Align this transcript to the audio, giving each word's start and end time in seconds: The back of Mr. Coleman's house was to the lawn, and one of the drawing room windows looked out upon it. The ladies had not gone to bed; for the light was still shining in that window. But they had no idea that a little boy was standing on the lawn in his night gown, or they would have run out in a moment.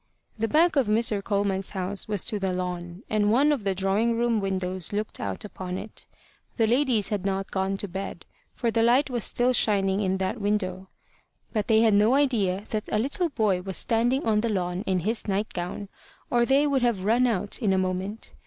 The 0.35 0.47
back 0.47 0.75
of 0.77 0.87
Mr. 0.87 1.23
Coleman's 1.23 1.69
house 1.77 2.07
was 2.07 2.23
to 2.25 2.39
the 2.39 2.51
lawn, 2.53 3.03
and 3.07 3.31
one 3.31 3.51
of 3.51 3.63
the 3.63 3.75
drawing 3.75 4.17
room 4.17 4.39
windows 4.41 4.91
looked 4.91 5.19
out 5.19 5.45
upon 5.45 5.77
it. 5.77 6.07
The 6.57 6.65
ladies 6.65 7.09
had 7.09 7.23
not 7.23 7.51
gone 7.51 7.77
to 7.77 7.87
bed; 7.87 8.25
for 8.51 8.71
the 8.71 8.81
light 8.81 9.11
was 9.11 9.23
still 9.23 9.53
shining 9.53 9.99
in 10.01 10.17
that 10.17 10.41
window. 10.41 10.89
But 11.53 11.67
they 11.67 11.81
had 11.81 11.93
no 11.93 12.15
idea 12.15 12.63
that 12.69 12.89
a 12.91 12.97
little 12.97 13.29
boy 13.29 13.61
was 13.61 13.77
standing 13.77 14.25
on 14.25 14.41
the 14.41 14.49
lawn 14.49 14.81
in 14.87 15.01
his 15.01 15.27
night 15.27 15.53
gown, 15.53 15.87
or 16.31 16.47
they 16.47 16.65
would 16.65 16.81
have 16.81 17.05
run 17.05 17.27
out 17.27 17.59
in 17.61 17.71
a 17.71 17.77
moment. 17.77 18.33